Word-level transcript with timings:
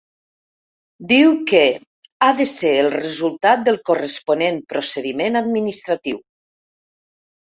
Diu 1.09 1.33
que 1.51 1.59
“ha 2.27 2.29
de 2.39 2.47
ser 2.53 2.71
el 2.85 2.89
resultat 2.95 3.61
del 3.67 3.77
corresponent 3.89 4.57
procediment 4.73 5.41
administratiu”. 5.45 6.19